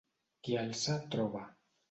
[0.47, 1.45] Qui alça, troba.